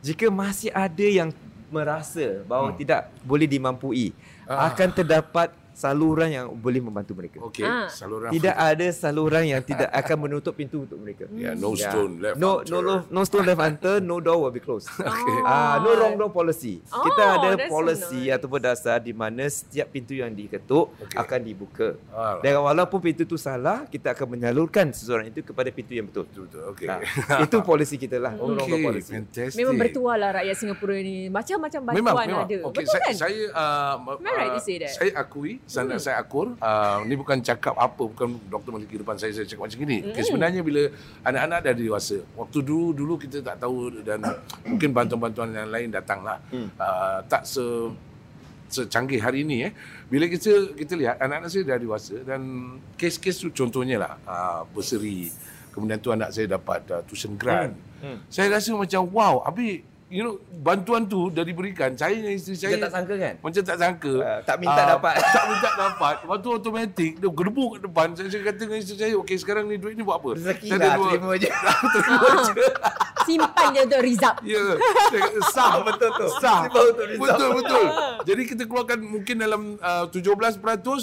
[0.05, 1.33] jika masih ada yang
[1.71, 2.79] merasa bahawa hmm.
[2.83, 4.11] tidak boleh dimampui
[4.45, 4.67] ah.
[4.69, 7.37] akan terdapat saluran yang boleh membantu mereka.
[7.47, 7.87] Okey, ah.
[7.87, 8.29] saluran.
[8.31, 11.25] Tidak ada saluran yang tidak akan menutup pintu untuk mereka.
[11.31, 11.91] Yeah, no yeah.
[11.91, 12.35] stone left.
[12.37, 14.89] No no no, no stone left unturned, no door will be closed.
[15.21, 15.43] Okay.
[15.43, 16.81] Ah, uh, no wrong door policy.
[16.89, 18.39] Oh, Kita ada policy nice.
[18.39, 21.17] ataupun dasar di mana setiap pintu yang diketuk okay.
[21.19, 21.99] akan dibuka.
[22.09, 22.41] Alah.
[22.41, 26.25] Dan walaupun pintu itu salah, kita akan menyalurkan seseorang itu kepada pintu yang betul.
[26.31, 26.73] Betul.
[26.73, 26.87] Okey.
[26.87, 26.99] Nah,
[27.45, 28.33] itu polisi kita lah.
[28.33, 28.71] No okay.
[28.71, 29.11] wrong policy.
[29.13, 29.59] Fantastic.
[29.59, 31.29] Memang bertuah lah rakyat Singapura ini.
[31.29, 32.45] Macam-macam bantuan memang, memang.
[32.47, 32.57] ada.
[32.71, 32.81] Okay.
[32.81, 33.13] Betul saya, kan?
[33.13, 36.03] Saya uh, right uh, saya akui sangat hmm.
[36.03, 39.79] saya akur uh, ni bukan cakap apa bukan doktor Maliki depan saya saya cakap macam
[39.87, 40.11] ni mm.
[40.11, 40.83] okay, sebenarnya bila
[41.23, 44.19] anak-anak dah dewasa waktu dulu dulu kita tak tahu dan
[44.67, 46.75] mungkin bantuan-bantuan yang lain datanglah mm.
[46.75, 47.63] uh, tak se
[48.71, 49.71] secanggih hari ini eh
[50.07, 52.41] bila kita kita lihat anak-anak saya dah dewasa dan
[52.95, 55.31] kes-kes tu contohnya lah uh, berseri
[55.71, 58.07] kemudian tu anak saya dapat uh, tuition grant mm.
[58.07, 58.17] Mm.
[58.27, 61.95] saya rasa macam wow habis you know bantuan tu dah diberikan.
[61.95, 63.33] Saya dengan isteri saya Macam tak sangka kan?
[63.39, 64.13] macam tak sangka.
[64.19, 65.13] Uh, tak minta uh, dapat.
[65.35, 66.15] tak minta dapat.
[66.27, 68.07] Waktu automatik dia gedebuk kat depan.
[68.19, 70.29] Saya, saya kata dengan isteri saya okey sekarang ni duit ni buat apa?
[70.35, 71.49] Rezeki lah dua, terima je.
[71.95, 72.53] Terima je.
[73.21, 75.45] simpan je untuk rizab ya yeah.
[75.53, 75.81] sah.
[75.85, 76.27] Betul tu.
[76.41, 76.59] Sah.
[76.67, 77.85] Betul betul.
[78.27, 80.59] Jadi kita keluarkan mungkin dalam uh, 17%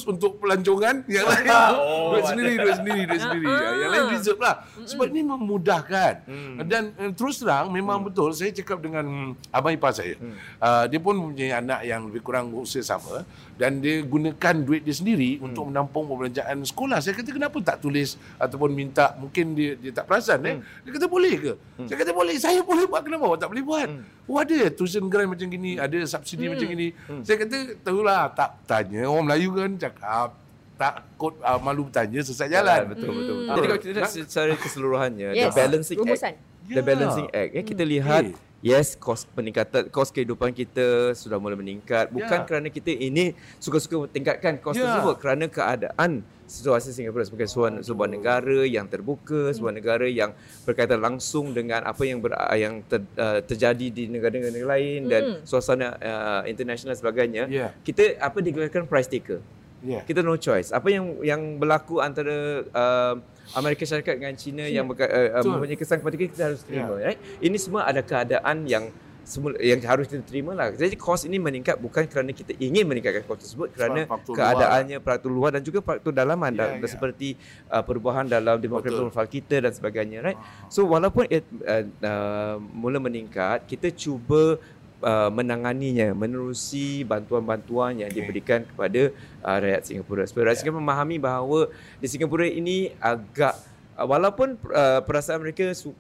[0.07, 1.07] untuk pelancongan.
[1.09, 3.47] Yang lain oh, duit sendiri duit sendiri duit sendiri.
[3.47, 4.55] Uh, yang lain reserve lah.
[4.85, 6.13] Sebab ni memudahkan.
[6.29, 6.61] Hmm.
[6.67, 8.07] dan uh, terus terang memang hmm.
[8.11, 10.15] betul saya cakap dengan dengan abang ipar saya.
[10.19, 10.35] Hmm.
[10.59, 13.23] Uh, dia pun mempunyai anak yang lebih kurang usia sama
[13.59, 15.47] dan dia gunakan duit dia sendiri hmm.
[15.51, 16.99] untuk menampung perbelanjaan sekolah.
[17.03, 20.55] Saya kata kenapa tak tulis ataupun minta mungkin dia dia tak perasan eh.
[20.59, 20.63] hmm.
[20.63, 20.83] eh.
[20.87, 21.53] Dia kata boleh ke?
[21.79, 21.87] Hmm.
[21.91, 22.37] Saya kata boleh.
[22.39, 23.89] Saya boleh buat kenapa awak tak boleh buat?
[23.89, 24.03] Hmm.
[24.29, 26.53] Oh ada tuition grant macam gini, ada subsidi hmm.
[26.53, 26.89] macam gini.
[27.09, 27.23] Hmm.
[27.25, 30.31] Saya kata tahulah tak tanya orang Melayu kan cakap
[30.79, 32.95] takut uh, malu bertanya sesat jalan.
[32.95, 33.37] betul betul.
[33.43, 33.57] Hmm.
[33.59, 35.51] Jadi kalau kita lihat secara keseluruhannya yes.
[35.51, 36.39] the balancing act
[36.71, 36.83] the Ya.
[36.85, 37.51] balancing act.
[37.51, 38.35] Ya, kita lihat Eh.
[38.61, 42.45] Yes kos peningkatan kos kehidupan kita sudah mula meningkat bukan Ya.
[42.45, 44.83] kerana kita ini suka-suka tingkatkan kos Ya.
[44.85, 50.33] tersebut kerana keadaan situasi Singapura sebagai sebuah, sebuah negara yang terbuka, sebuah negara yang
[50.65, 55.45] berkaitan langsung dengan apa yang ber, yang ter, uh, terjadi di negara-negara lain dan Hmm.
[55.45, 57.43] suasana uh, international dan sebagainya.
[57.47, 57.69] Ya.
[57.79, 59.45] Kita apa digelarkan price taker.
[59.83, 60.03] Ya.
[60.03, 60.75] Kita no choice.
[60.75, 63.15] Apa yang yang berlaku antara uh,
[63.55, 65.51] Amerika Syarikat dengan China yang berka, uh, uh, Betul.
[65.55, 66.93] mempunyai kesan kepada kita, kita harus terima.
[66.99, 67.15] Ya.
[67.15, 67.21] Right?
[67.39, 68.91] Ini semua ada keadaan yang
[69.29, 70.73] semula yang harus kita terima lah.
[70.73, 75.29] Jadi kos ini meningkat bukan kerana kita ingin meningkatkan kos tersebut kerana faktor keadaannya faktor
[75.29, 76.89] luar dan juga faktor dalaman Ya, dan ya.
[76.89, 77.37] seperti
[77.69, 79.13] uh, perubahan dalam demografi Betul.
[79.13, 80.41] profil kita dan sebagainya right.
[80.73, 84.57] So walaupun it, uh, uh, mula meningkat kita cuba
[85.01, 89.11] uh, menanganinya menerusi bantuan-bantuan yang diberikan kepada
[89.43, 90.23] uh, rakyat Singapura.
[90.27, 90.61] Supaya rakyat Ya.
[90.65, 91.61] Singapura memahami bahawa
[91.99, 93.55] di Singapura ini agak
[93.95, 95.95] uh, walaupun uh, perasaan mereka su, uh,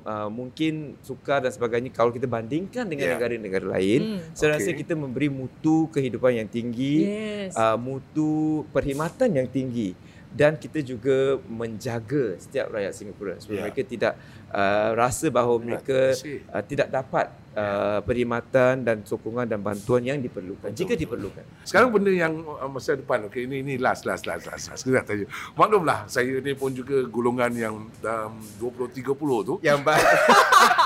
[0.00, 3.12] uh, mungkin sukar dan sebagainya kalau kita bandingkan dengan Ya.
[3.16, 4.20] negara-negara lain, Hmm.
[4.32, 7.56] saya rasa kita memberi mutu kehidupan yang tinggi Yes.
[7.56, 9.92] uh, mutu perkhidmatan yang tinggi
[10.34, 13.62] dan kita juga menjaga setiap rakyat Singapura supaya Ya.
[13.70, 14.12] mereka tidak
[14.50, 16.10] uh, rasa bahawa mereka
[16.50, 21.44] uh, tidak dapat uh, perkhidmatan dan sokongan dan bantuan yang diperlukan Betul, jika diperlukan.
[21.62, 24.74] Sekarang benda yang uh, masa depan, okey ini ini last last last last.
[24.74, 24.82] last.
[24.82, 25.26] Kita nak tanya.
[25.54, 29.06] Maklumlah saya ni pun juga golongan yang dalam 20 30
[29.46, 29.54] tu.
[29.62, 30.02] Yang baik.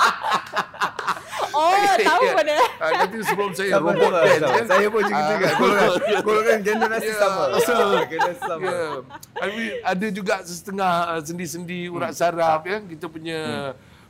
[2.09, 2.33] Tahu Ya.
[2.33, 2.53] mana?
[2.75, 4.51] Uh, nanti sebelum saya Sama, robot sama, band sama.
[4.51, 4.65] kan.
[4.65, 5.29] Saya pun juga Ah.
[5.29, 5.89] juga golongan
[6.27, 7.17] golongan generasi Ya.
[7.17, 7.43] sama.
[7.59, 7.75] So,
[8.05, 8.65] Generasi sama.
[8.65, 8.81] Ya.
[9.35, 12.77] I mean, ada juga setengah uh, sendi-sendi urat saraf ya.
[12.79, 13.39] Kita punya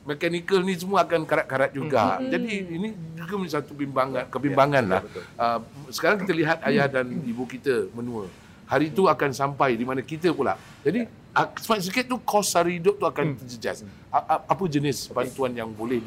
[0.02, 2.18] mechanical ni semua akan karat-karat juga.
[2.20, 5.02] Jadi ini juga menjadi satu bimbangan kebimbangan lah.
[5.02, 5.24] betul.
[5.36, 8.26] Uh, sekarang kita lihat ayah dan ibu kita menua.
[8.66, 10.54] Hari itu akan sampai di mana kita pula.
[10.82, 13.82] Jadi uh, semakin sikit tu kos sara hidup tu akan terjejas.
[14.10, 15.98] A- a- apa jenis bantuan yang boleh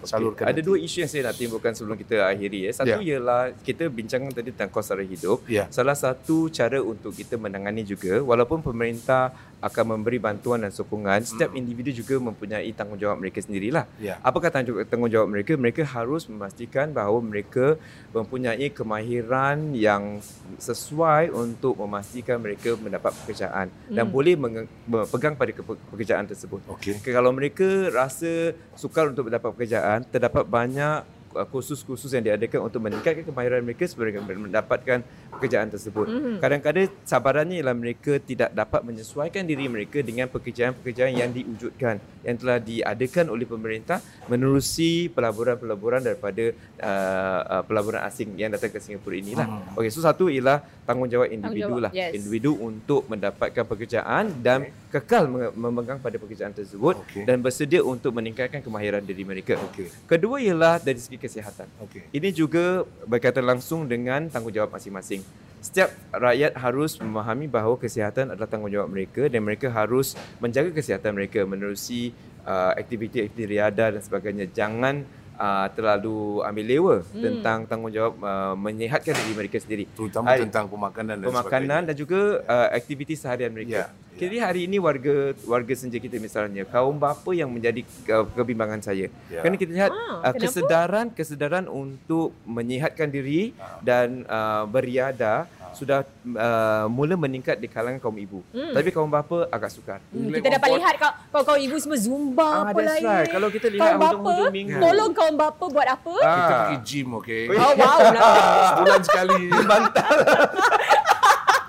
[0.00, 0.44] disalurkan?
[0.44, 0.66] Ada nanti?
[0.66, 2.72] dua isu yang saya nak timbulkan sebelum kita akhiri ya.
[2.72, 3.18] Satu Ya.
[3.18, 5.42] ialah kita bincangkan tadi tentang kos sara hidup.
[5.46, 5.66] Ya.
[5.68, 11.50] Salah satu cara untuk kita menangani juga walaupun pemerintah akan memberi bantuan dan sokongan, setiap
[11.58, 13.90] individu juga mempunyai tanggungjawab mereka sendirilah.
[13.98, 14.22] Ya.
[14.22, 15.58] Apakah tanggung- tanggungjawab mereka?
[15.58, 17.74] Mereka harus memastikan bahawa mereka
[18.14, 20.22] mempunyai kemahiran yang
[20.56, 24.14] sesuai untuk memastikan mereka mendapat pekerjaan dan Hmm.
[24.14, 24.70] boleh menge-
[25.10, 26.62] pegang pada ke- pekerjaan tersebut.
[26.78, 31.17] Okay, kalau mereka rasa sukar untuk mendapat pekerjaan, terdapat banyak
[31.48, 34.98] kursus-kursus yang diadakan untuk meningkatkan kemahiran mereka mereka mendapatkan
[35.34, 36.06] pekerjaan tersebut.
[36.08, 36.34] Mhm.
[36.40, 42.58] Kadang-kadang sabarannya ialah mereka tidak dapat menyesuaikan diri mereka dengan pekerjaan-pekerjaan yang diwujudkan yang telah
[42.58, 49.46] diadakan oleh pemerintah menerusi pelaburan-pelaburan daripada uh, uh, pelaburan asing yang datang ke Singapura inilah.
[49.46, 49.78] Hmm.
[49.78, 51.92] Okey, so satu ialah tanggungjawab individu Tanggungjawab, lah.
[51.92, 52.12] yes.
[52.16, 57.28] Individu untuk mendapatkan pekerjaan dan kekal menge- memegang pada pekerjaan tersebut Okey.
[57.28, 59.60] dan bersedia untuk meningkatkan kemahiran diri mereka.
[59.72, 59.92] Okey.
[60.08, 61.68] Kedua ialah dari segi kesihatan.
[61.84, 62.08] Okey.
[62.10, 65.20] Ini juga berkaitan langsung dengan tanggungjawab masing-masing.
[65.58, 71.42] Setiap rakyat harus memahami bahawa kesihatan adalah tanggungjawab mereka dan mereka harus menjaga kesihatan mereka
[71.42, 72.14] menerusi
[72.46, 74.46] uh, aktiviti-aktiviti riada dan sebagainya.
[74.54, 75.02] Jangan
[75.34, 77.22] uh, terlalu ambil lewa Hmm.
[77.22, 79.84] tentang tanggungjawab uh, menyihatkan diri mereka sendiri.
[79.98, 80.46] Terutama Hai.
[80.46, 83.86] tentang pemakanan dan Pemakanan dan juga uh, aktiviti seharian mereka.
[83.86, 83.86] Ya.
[84.18, 85.14] Jadi hari ini warga
[85.46, 89.06] warga senja kita misalnya kaum bapa yang menjadi uh, kebimbangan saya.
[89.28, 89.40] Ya.
[89.40, 90.42] Kerana kita lihat Ah, uh, kenapa?
[90.42, 98.18] kesedaran kesedaran untuk menyihatkan diri dan uh, beriada sudah uh, mula meningkat di kalangan kaum
[98.18, 98.42] ibu.
[98.50, 98.74] Hmm.
[98.74, 100.02] Tapi kaum bapa agak sukar.
[100.10, 103.04] Hmm, kita dapat lihat kau kau kau ibu semua zumba Ah, apa lain.
[103.04, 103.30] right.
[103.30, 104.80] Kalau kita lihat kaum bapa, hujung-hujung minggu.
[104.80, 106.14] tolong kaum bapa buat apa?
[106.18, 106.50] Kita Ah.
[106.66, 107.42] pergi gym, okey.
[107.54, 107.98] Oh wow,
[108.74, 109.42] Sebulan sekali.
[109.62, 110.16] Bantal.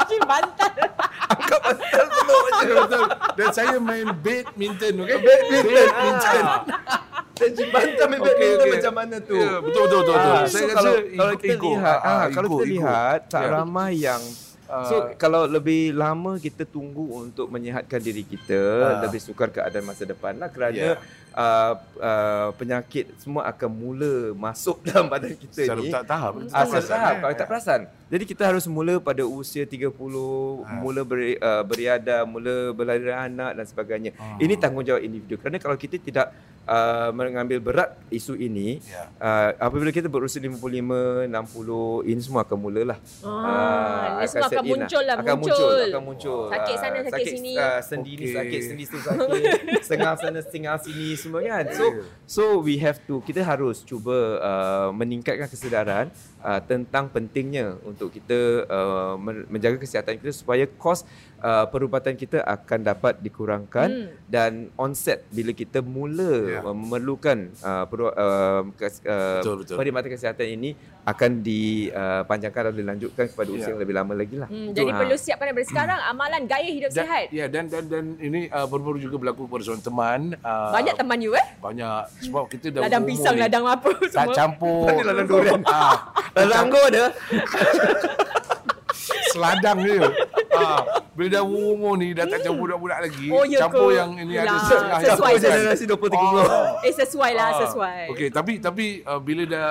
[0.09, 0.87] Angkat bantal je.
[1.79, 1.98] Ya,
[2.77, 3.05] betul.
[3.33, 5.17] Dan saya main badminton, okey?
[5.17, 5.73] Badminton.
[5.73, 6.43] Badminton.
[7.33, 8.71] Dan jimbantan main Okey, badminton okey.
[8.75, 9.37] macam mana tu?
[9.37, 10.13] Ya, betul, betul, betul.
[10.13, 10.33] betul.
[10.35, 11.69] Ah, saya so kalau kalau kita ego.
[11.71, 12.73] lihat Ah, ah, kalau ego, kita ego.
[12.75, 13.49] lihat tak Ya.
[13.53, 14.23] ramai yang
[14.69, 19.01] Ah, So kalau lebih lama kita tunggu untuk menyihatkan diri kita, Ah.
[19.01, 21.01] lebih sukar keadaan masa depan lah kerana Ya.
[21.33, 25.89] uh, uh, penyakit semua akan mula masuk dalam badan kita secara ni.
[25.89, 26.37] tak tahap.
[26.37, 27.17] tak Ah, secara perasan, tahap eh?
[27.17, 27.81] kalau tak perasan.
[28.09, 29.85] Jadi kita harus mula pada usia 30,
[30.65, 30.81] Ha.
[30.81, 34.17] mula beri, uh, beriada, mula berlari anak dan sebagainya.
[34.17, 34.33] Ah.
[34.35, 35.37] Ini tanggungjawab individu.
[35.37, 36.33] Kerana kalau kita tidak
[36.65, 39.13] uh, mengambil berat isu ini, Ya.
[39.15, 41.29] uh, apabila kita berusia 55, 60,
[42.03, 42.97] ini semua akan mulalah.
[43.21, 45.53] Ah, dia semua akan in muncul lah, akan muncul.
[45.53, 45.79] muncul.
[45.85, 46.41] Akan muncul.
[46.49, 47.51] Sakit Ah, sana, sakit sini.
[47.55, 48.33] ah, sendi ni Okey.
[48.33, 49.41] sakit, sendi tu sakit.
[49.85, 51.65] setengah sana, setengah sini semua kan.
[51.71, 51.85] So,
[52.25, 58.63] so we have to, kita harus cuba uh, meningkatkan kesedaran uh, tentang pentingnya untuk kita
[58.71, 61.03] uh, men- menjaga kesihatan kita supaya kos
[61.41, 64.07] uh, perubatan kita akan dapat dikurangkan Hmm.
[64.25, 69.75] dan onset bila kita mula uh, memerlukan uh, peru, uh, kes, uh, Betul, betul.
[69.75, 70.71] perkhidmatan kesihatan ini
[71.01, 73.69] akan dipanjangkan atau dilanjutkan kepada usia Ya.
[73.69, 74.45] yang lebih lama lagi lah.
[74.45, 74.77] Hmm, Betul.
[74.77, 74.97] jadi Ha.
[74.99, 77.25] perlu siapkan daripada sekarang amalan gaya hidup Dan, sihat.
[77.29, 80.19] ya dan dan dan ini uh, baru-baru juga berlaku pada seorang teman.
[80.39, 81.47] Uh, Banyak teman you eh?
[81.57, 84.33] banyak sebab kita dah Ladang pisang, ni, ladang apa tak semua.
[84.33, 84.85] campur.
[84.85, 85.61] Tadi ladang durian.
[85.65, 85.97] Ah,
[86.37, 87.07] Langgo dia.
[89.27, 90.01] seladang dia.
[90.51, 93.27] Ah, bila dah umur ni dah tak campur budak-budak lagi.
[93.29, 93.95] Oh, ya campur ke?
[93.95, 95.41] yang ini ada setengah sesuai kan.
[95.41, 96.41] generasi 23 Oh.
[96.81, 98.01] Eh sesuai lah, Ah, sesuai.
[98.09, 99.67] Okey, tapi tapi uh, bila dah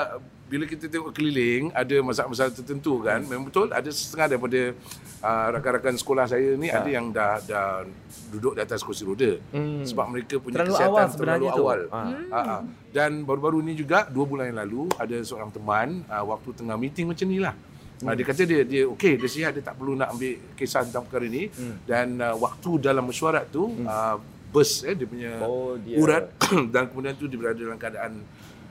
[0.48, 4.72] bila kita tengok keliling ada masalah-masalah tertentu kan memang betul ada setengah daripada
[5.20, 7.85] uh, rakan-rakan sekolah saya ni ada yang dah dah
[8.29, 9.85] duduk di atas kursi roda Hmm.
[9.85, 11.62] sebab mereka punya Terlalu kesihatan awal terlalu sebenarnya tu.
[11.62, 11.81] awal.
[11.90, 12.01] Ah.
[12.33, 12.57] Ha, ha.
[12.88, 17.05] Dan baru-baru ni juga dua bulan yang lalu ada seorang teman uh, waktu tengah meeting
[17.05, 17.53] macam ni lah.
[18.01, 18.15] Hmm.
[18.15, 21.27] dia kata dia dia okey dia sihat dia tak perlu nak ambil kisah tentang perkara
[21.27, 21.77] ni Hmm.
[21.83, 24.17] dan uh, waktu dalam mesyuarat tu uh,
[24.49, 25.99] burst eh dia punya Oh, dia.
[25.99, 26.31] urat
[26.73, 28.23] dan kemudian tu dia berada dalam keadaan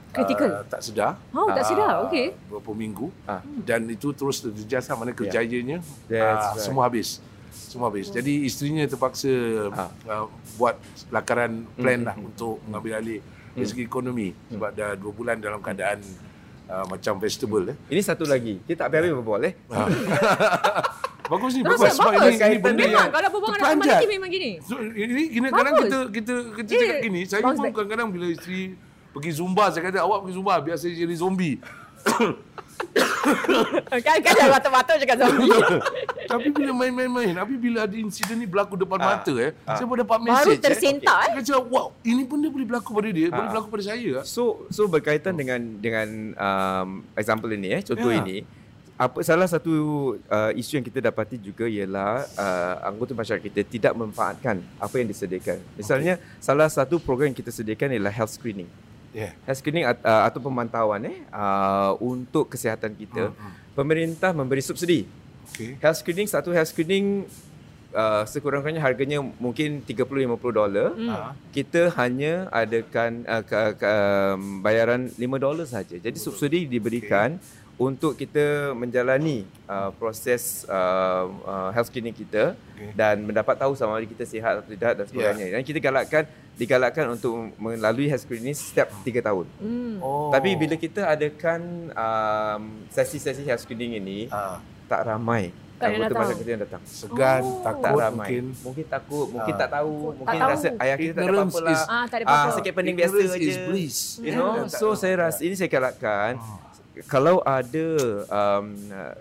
[0.08, 0.50] Kritikal?
[0.50, 1.20] uh, tak sedar.
[1.30, 2.02] Oh, tak sedar.
[2.02, 2.32] Okey.
[2.48, 3.12] Beberapa minggu.
[3.24, 3.44] Ah.
[3.44, 6.63] Dan itu terus terjejas mana kerjayanya That's ah, right.
[6.63, 7.20] semua habis.
[7.52, 8.08] Semua habis.
[8.08, 9.30] Jadi isterinya terpaksa
[9.70, 9.92] Ah.
[10.08, 13.20] uh, buat lakaran plan Hmm, lah untuk mengambil alih
[13.52, 16.00] dari segi ekonomi sebab dah dua bulan dalam keadaan
[16.67, 17.77] uh, macam vegetable eh.
[17.89, 18.60] Ini satu lagi.
[18.67, 19.53] Kita tak habis berbual eh.
[21.27, 22.39] Bagus ni, bagus sebab bagus.
[22.39, 24.51] ini, ini benda Memang yang kalau berbual dengan teman lelaki memang gini.
[24.63, 28.80] So, ini kena kadang kita kita kita Dia cakap gini, saya pun kadang-kadang bila isteri
[29.12, 31.60] pergi zumba saya kata awak pergi zumba biasa jadi zombie.
[33.98, 35.50] Kan kan dah batuk-batuk cakap zombie.
[36.28, 39.06] Tapi bila main-main-main, tapi bila ada insiden ni berlaku depan Ah.
[39.15, 40.60] mata eh, saya pun dapat Baru message.
[40.60, 41.28] tersentak eh.
[41.28, 41.32] eh.
[41.39, 43.52] Saya cakap, wow, ini pun dia boleh berlaku pada dia, boleh Ah.
[43.52, 44.13] berlaku pada saya.
[44.24, 48.20] So so berkaitan dengan dengan um, example ini eh contoh Ya.
[48.22, 48.43] ini
[48.98, 49.74] apa salah satu
[50.26, 55.08] uh, isu yang kita dapati juga ialah uh, anggota masyarakat kita tidak memanfaatkan apa yang
[55.08, 55.62] disediakan.
[55.78, 58.65] Misalnya salah satu program yang kita sediakan ialah health screening.
[59.17, 59.34] Yeah.
[59.49, 63.34] Health screening at, uh, atau pemantauan eh uh, untuk kesihatan kita.
[63.34, 65.10] Hmm, Pemerintah memberi subsidi.
[65.49, 65.73] Okay.
[65.82, 67.25] Health screening satu health screening
[67.97, 70.93] uh, sekurang-kurangnya harganya mungkin 30 50 dolar.
[70.93, 71.10] Hmm.
[71.10, 71.32] Ah.
[71.49, 75.97] Kita hanya adakan uh, ke, ke, um, bayaran 5 dolar saja.
[75.97, 77.41] Jadi subsidi diberikan
[77.78, 82.90] untuk kita menjalani uh, proses uh, uh, health screening kita Okey.
[82.92, 85.46] dan mendapat tahu sama ada kita sihat atau tidak dan sebagainya.
[85.52, 89.46] Dan kita galakkan digalakkan untuk melalui health screening setiap 3 tahun.
[89.58, 89.96] Hmm.
[90.00, 90.34] Oh.
[90.34, 91.62] Tapi bila kita adakan
[91.94, 96.18] um, sesi-sesi health screening ini ah, tak ramai Tak anggota datang.
[96.18, 96.82] masyarakat kita yang datang.
[96.84, 97.62] segan, Oh.
[97.62, 98.18] Tak takut ramai.
[98.18, 98.44] mungkin.
[98.58, 99.60] mungkin takut, mungkin Ah.
[99.60, 100.50] tak tahu, mungkin tahu.
[100.50, 101.78] rasa ayah kita tak ada Ignorance apa-apa lah.
[101.78, 102.56] is- Ah, tak ada Ah, apa-apa.
[102.58, 103.98] sakit pening biasa Ignorance bliss.
[104.18, 104.74] You know, Yeah.
[104.74, 106.42] so saya rasa ini saya galakkan
[107.05, 107.88] kalau ada
[108.25, 108.65] um,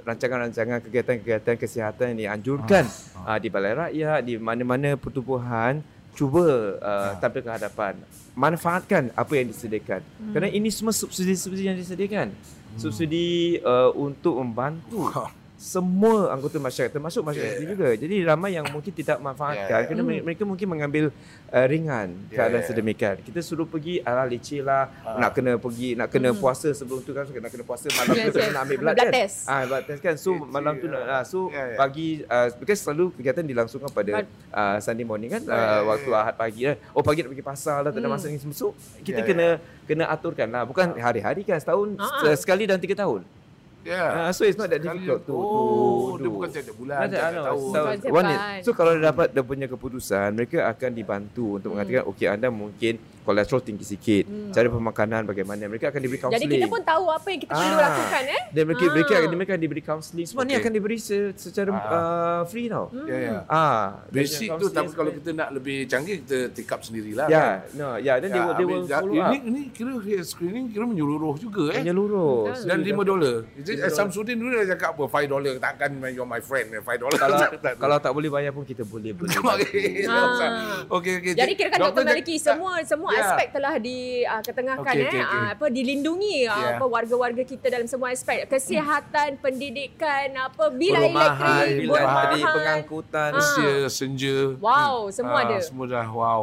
[0.08, 2.88] rancangan-rancangan kegiatan-kegiatan kesihatan yang dianjurkan
[3.26, 5.84] uh, di balai rakyat, di mana-mana pertubuhan
[6.16, 7.92] cuba uh, tampil ke hadapan.
[8.32, 10.00] Manfaatkan apa yang disediakan.
[10.00, 10.32] Hmm.
[10.32, 12.32] Kerana ini semua subsidi-subsidi yang disediakan.
[12.76, 15.08] Subsidi uh, untuk membantu
[15.66, 17.60] semua anggota masyarakat termasuk masyarakat Yeah.
[17.60, 17.72] yeah.
[17.74, 17.88] juga.
[17.98, 19.82] Jadi ramai yang mungkin tidak manfaatkan Yeah.
[19.84, 20.22] kerana Hmm.
[20.22, 21.04] mereka mungkin mengambil
[21.48, 22.68] uh, ringan Yeah, keadaan yeah.
[22.70, 23.16] sedemikian.
[23.20, 25.18] Kita suruh pergi ala leceh lah, Ah.
[25.18, 26.38] nak kena pergi nak kena Hmm.
[26.38, 28.52] puasa sebelum tu kan nak kena puasa malam Yes, tu yes.
[28.52, 29.12] nak ambil blood, blood kan.
[29.12, 29.36] test.
[29.44, 30.14] Ah blood test kan.
[30.14, 31.10] So Leceh, malam tu nak ah.
[31.10, 31.76] ah, so Yeah, yeah.
[31.76, 34.12] pagi uh, because selalu kegiatan dilangsungkan pada
[34.52, 36.22] uh, Sunday morning kan Yeah, uh, yeah, waktu yeah.
[36.22, 36.76] Ahad pagi kan.
[36.92, 38.14] Oh pagi nak pergi pasar lah tak ada Hmm.
[38.14, 38.54] masa ni semua.
[38.54, 39.46] So kita Yeah, kena
[39.82, 42.22] kena aturkan lah bukan hari-hari kan setahun Ah.
[42.24, 43.26] se- sekali dalam tiga tahun.
[43.86, 44.26] Yeah.
[44.26, 46.30] Uh, so it's not that Sekali difficult to, oh, to dia do.
[46.34, 47.62] bukan tiap bulan, Ada, tiap ano, tahun.
[47.62, 47.94] setahun.
[47.94, 48.40] Bukan One year.
[48.42, 48.58] bulan.
[48.66, 52.94] So kalau dia dapat dia punya keputusan, mereka akan dibantu untuk mengatakan okey anda mungkin
[53.26, 54.50] kolesterol tinggi sikit, Hmm.
[54.50, 56.50] cara pemakanan bagaimana, mereka akan diberi Jadi counselling.
[56.54, 57.82] kita pun tahu apa yang kita perlu Ah.
[57.82, 58.42] lakukan eh.
[58.48, 58.92] dan mereka, Ah.
[58.92, 60.26] mereka, mereka akan diberi counselling.
[60.26, 60.62] Semua ni Okey.
[60.62, 61.82] akan diberi se- secara Ah.
[61.82, 62.86] uh, free tau.
[63.04, 63.32] Ya, ya.
[63.46, 67.26] Ah, Basic tu tapi kalau kita nak lebih canggih kita take up sendirilah.
[67.26, 67.74] Ya, kan?
[67.74, 69.42] no, ya, dan they Ya, will, they will follow ini, up.
[69.44, 71.82] ini kira health screening kira menyeluruh juga eh.
[71.82, 72.54] Menyeluruh.
[72.54, 73.36] So, Dan dia 5 dah- dolar.
[73.56, 73.90] Jadi dolar.
[73.92, 77.16] Samsudin dulu dah cakap apa 5 dolar takkan you're my friend 5 dolar.
[77.16, 77.38] kalau
[77.82, 79.32] kalau tak boleh bayar pun kita boleh boleh.
[79.56, 80.04] Okey.
[80.06, 80.84] Ah.
[80.90, 81.32] Okey.
[81.32, 81.88] Jadi kira kan Dr.
[81.88, 83.10] Doktor Maliki semua semua.
[83.18, 85.38] Aspek telah di uh, ketengahkan Okey, eh okey, okey.
[85.38, 86.68] ah, apa dilindungi ah, Ya.
[86.74, 93.30] apa warga-warga kita dalam semua aspek kesihatan pendidikan apa bil elektrik tadi pengangkutan.
[93.32, 94.56] Usia, senja.
[94.58, 95.58] Wow, semua Ah, ada.
[95.60, 96.42] Semua dah wow.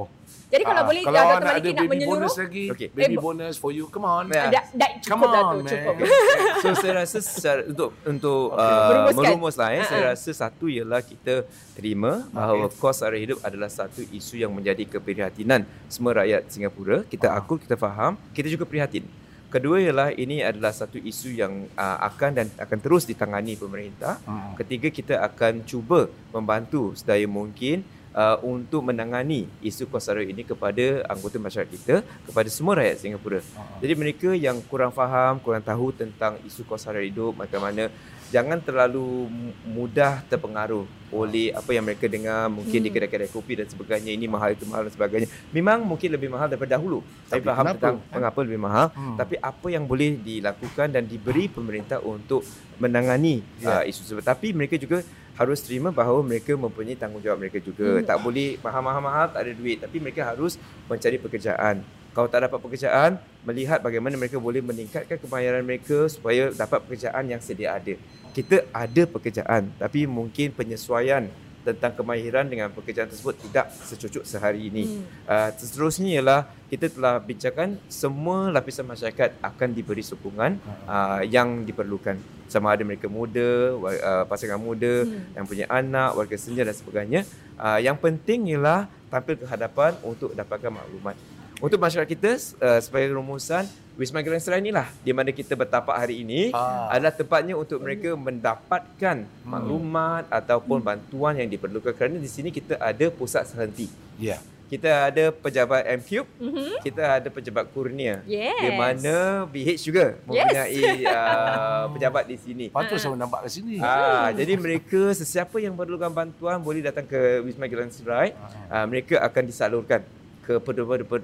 [0.53, 1.25] Jadi kalau Ah, boleh kalau Dr.
[1.25, 2.87] awak nak Maliki ada nak baby menyeluruh bonus lagi, Okey.
[2.93, 3.85] baby Eh, bonus for you.
[3.89, 4.25] Come on.
[4.29, 4.61] Dah, dah
[5.01, 5.71] Come cukup dah on, tu man.
[5.73, 5.95] cukup.
[6.61, 8.85] so saya rasa secara, untuk untuk Okay.
[8.93, 9.89] uh, merumus lah eh, Ha-ha.
[9.89, 11.33] saya rasa satu ialah kita
[11.73, 17.01] terima bahawa kos sara hidup adalah satu isu yang menjadi keprihatinan semua rakyat Singapura.
[17.03, 17.41] Kita Ah.
[17.41, 19.09] akul, kita faham, kita juga prihatin.
[19.49, 24.17] Kedua ialah ini adalah satu isu yang uh, akan dan akan terus ditangani pemerintah.
[24.23, 24.53] Hmm.
[24.53, 27.81] Ketiga kita akan cuba membantu sedaya mungkin
[28.13, 31.95] uh, untuk menangani isu kos sara ini kepada anggota masyarakat kita,
[32.29, 33.41] kepada semua rakyat Singapura.
[33.41, 33.77] Uh-huh.
[33.81, 37.89] Jadi mereka yang kurang faham, kurang tahu tentang isu kos sara hidup, macam mana
[38.33, 39.29] jangan terlalu
[39.69, 42.85] mudah terpengaruh oleh apa yang mereka dengar mungkin hmm.
[42.85, 46.49] di kedai-kedai kopi dan sebagainya ini mahal itu mahal dan sebagainya memang mungkin lebih mahal
[46.49, 47.77] daripada dahulu tapi faham kenapa?
[47.77, 48.13] tentang eh?
[48.17, 49.17] mengapa lebih mahal hmm.
[49.21, 52.41] tapi apa yang boleh dilakukan dan diberi pemerintah untuk
[52.81, 53.77] menangani yeah.
[53.77, 58.05] uh, isu tersebut tapi mereka juga harus terima bahawa mereka mempunyai tanggungjawab mereka juga hmm.
[58.05, 61.81] tak boleh mahal-mahal tak ada duit tapi mereka harus mencari pekerjaan
[62.13, 67.41] kalau tak dapat pekerjaan, melihat bagaimana mereka boleh meningkatkan kemahiran mereka supaya dapat pekerjaan yang
[67.41, 67.97] sedia ada.
[68.37, 71.25] Kita ada pekerjaan tapi mungkin penyesuaian
[71.63, 74.83] tentang kemahiran dengan pekerjaan tersebut tidak secucuk sehari ini.
[74.99, 75.03] Hmm.
[75.25, 82.19] Uh, seterusnya ialah kita telah bincangkan semua lapisan masyarakat akan diberi sokongan uh, yang diperlukan.
[82.51, 85.39] Sama ada mereka muda, uh, pasangan muda, hmm.
[85.39, 87.23] yang punya anak, warga senja dan sebagainya.
[87.57, 91.15] Uh, yang penting ialah tampil ke hadapan untuk dapatkan maklumat.
[91.63, 96.25] Untuk masyarakat kita uh, sebagai rumusan Wisma Grand Serai inilah di mana kita bertapak hari
[96.25, 96.89] ini ah.
[96.89, 99.45] adalah tempatnya untuk mereka mendapatkan hmm.
[99.45, 100.87] maklumat ataupun hmm.
[100.89, 103.85] bantuan yang diperlukan kerana di sini kita ada pusat sehenti.
[104.17, 104.37] Ya.
[104.37, 104.41] Yeah.
[104.63, 106.81] Kita ada pejabat MCube, mm-hmm.
[106.81, 108.25] kita ada pejabat kurnia.
[108.25, 108.57] Yes.
[108.57, 111.13] Di mana BH juga mempunyai yes.
[111.13, 112.65] uh, pejabat di sini.
[112.73, 113.77] Patut saya nampak ke sini.
[113.77, 118.33] Ah, jadi mereka sesiapa yang perlukan bantuan boleh datang ke Wisma Grand Serai.
[118.33, 118.81] Ah.
[118.81, 120.01] Uh, mereka akan disalurkan
[120.41, 120.57] ke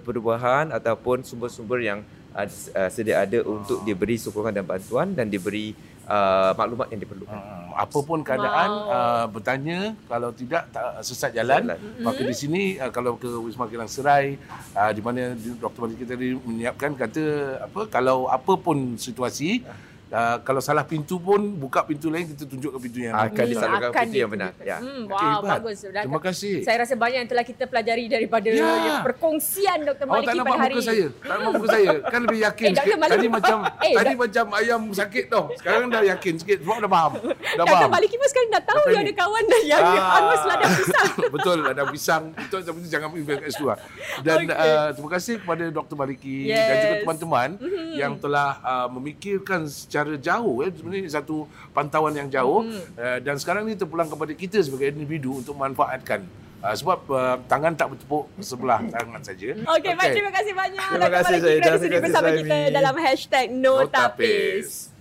[0.06, 2.06] perubahan ataupun sumber-sumber yang
[2.40, 5.76] uh, uh, sedia ada untuk diberi sokongan dan bantuan dan diberi
[6.08, 7.36] uh, maklumat yang diperlukan.
[7.36, 8.96] Hmm, apapun keadaan wow.
[8.96, 11.80] uh, bertanya kalau tidak tak sesat jalan, jalan.
[12.02, 14.40] maka di sini uh, kalau ke Wisma Kilang Serai
[14.74, 15.80] uh, di mana Dr.
[15.86, 17.24] Malik kita tadi menyiapkan kata
[17.68, 19.89] apa kalau apapun situasi Uh,
[20.42, 24.04] kalau salah pintu pun buka pintu lain kita tunjuk ke pintu yang akan hmm, disalurkan
[24.10, 24.52] pintu yang benar.
[24.66, 24.78] Ya.
[24.82, 25.78] Hmm, wow, okay, bagus.
[25.86, 26.56] Dan Terima kasih.
[26.66, 29.02] Saya rasa banyak yang telah kita pelajari daripada ya.
[29.06, 30.06] perkongsian Dr.
[30.08, 30.80] Maliki pada hari ini.
[30.80, 31.08] Oh, tak nampak muka saya.
[31.10, 31.94] Tak nampak muka saya.
[32.10, 32.98] Kan lebih yakin eh, sikit.
[33.00, 35.44] Tadi macam eh, tadi macam ayam sakit tau.
[35.60, 36.58] Sekarang dah yakin sikit.
[36.64, 37.12] Sebab dah faham.
[37.60, 37.82] Dah faham.
[37.86, 37.90] Dr.
[37.92, 40.16] Maliki pun sekarang dah tahu yang ada kawan dah yang ah.
[40.18, 41.12] Anwas ladang pisang.
[41.36, 42.24] Betul, ladang pisang.
[42.40, 43.78] Itu tapi jangan invest kat situ lah.
[44.24, 44.56] Dan okay.
[44.56, 45.96] uh, terima kasih kepada Dr.
[46.00, 46.58] Maliki yes.
[46.58, 47.90] dan juga teman-teman mm-hmm.
[48.00, 52.96] yang telah uh, memikirkan secara jauh eh, sebenarnya satu pantauan yang jauh hmm.
[52.96, 56.24] uh, dan sekarang ni terpulang kepada kita sebagai individu untuk manfaatkan
[56.60, 59.56] Uh, sebab uh, tangan tak bertepuk sebelah tangan saja.
[59.56, 59.94] Okey, okay.
[59.96, 60.88] baik terima kasih banyak.
[60.92, 64.92] Terima kasih saya dah bersama kita dalam hashtag #notapis.